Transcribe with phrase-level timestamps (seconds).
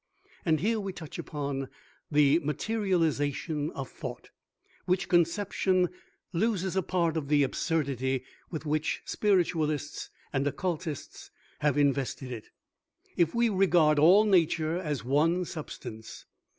[0.45, 1.69] And here we touch upon
[2.09, 4.31] the Materialization of Thought,
[4.85, 5.89] which conception
[6.33, 11.29] loses a part of the absurdity with which Spiritualists and Occultists
[11.59, 12.49] have invested it,
[13.15, 16.25] if we regard all nature as one substance.